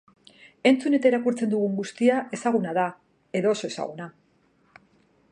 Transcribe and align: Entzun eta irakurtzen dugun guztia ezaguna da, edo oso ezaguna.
Entzun 0.67 0.97
eta 0.97 1.09
irakurtzen 1.09 1.51
dugun 1.51 1.75
guztia 1.81 2.15
ezaguna 2.37 2.73
da, 2.77 2.85
edo 3.41 3.51
oso 3.53 3.69
ezaguna. 3.75 4.09